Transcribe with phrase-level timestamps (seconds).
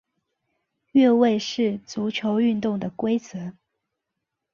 [0.93, 3.53] 越位是足球运动的规则。